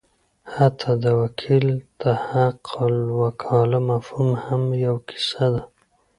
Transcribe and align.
حتی 0.55 0.91
د 1.03 1.05
وکیل 1.21 1.65
د 2.01 2.03
حقالوکاله 2.27 3.79
مفهوم 3.91 4.29
هم 4.45 4.63
یوه 4.85 5.01
کیسه 5.09 5.45
ده. 5.53 5.63